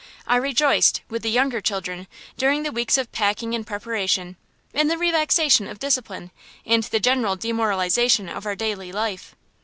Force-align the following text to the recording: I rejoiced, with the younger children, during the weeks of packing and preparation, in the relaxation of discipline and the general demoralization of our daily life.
I 0.25 0.35
rejoiced, 0.37 1.01
with 1.11 1.21
the 1.21 1.29
younger 1.29 1.61
children, 1.61 2.07
during 2.35 2.63
the 2.63 2.71
weeks 2.71 2.97
of 2.97 3.11
packing 3.11 3.53
and 3.53 3.67
preparation, 3.67 4.35
in 4.73 4.87
the 4.87 4.97
relaxation 4.97 5.67
of 5.67 5.77
discipline 5.77 6.31
and 6.65 6.81
the 6.85 6.99
general 6.99 7.35
demoralization 7.35 8.27
of 8.27 8.47
our 8.47 8.55
daily 8.55 8.91
life. 8.91 9.35